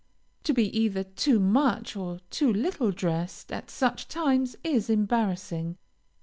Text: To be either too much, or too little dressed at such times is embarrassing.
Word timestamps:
To 0.45 0.53
be 0.55 0.75
either 0.75 1.03
too 1.03 1.39
much, 1.39 1.95
or 1.95 2.21
too 2.31 2.51
little 2.51 2.89
dressed 2.89 3.51
at 3.51 3.69
such 3.69 4.07
times 4.07 4.55
is 4.63 4.89
embarrassing. 4.89 5.77